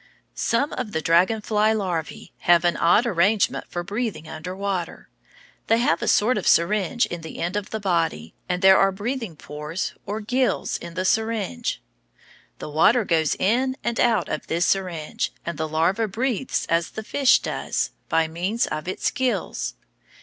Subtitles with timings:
[0.33, 5.09] Some of the dragon fly larvæ have an odd arrangement for breathing under water.
[5.67, 8.91] They have a sort of syringe in the end of the body, and there are
[8.91, 11.83] breathing pores or gills in the syringe.
[12.57, 17.03] The water goes in and out of this syringe, and the larva breathes as the
[17.03, 19.75] fish does, by means of its gills.